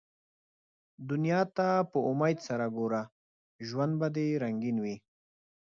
[1.09, 3.03] دنیا ته په امېد سره ګوره،
[3.67, 4.95] ژوند به دي رنګین وي